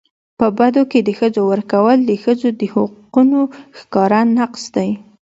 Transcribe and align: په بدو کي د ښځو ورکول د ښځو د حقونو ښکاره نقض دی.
په 0.39 0.45
بدو 0.57 0.83
کي 0.91 0.99
د 1.03 1.09
ښځو 1.19 1.41
ورکول 1.51 1.97
د 2.05 2.11
ښځو 2.23 2.49
د 2.59 2.61
حقونو 2.73 3.39
ښکاره 3.77 4.21
نقض 4.37 4.63
دی. 4.75 4.89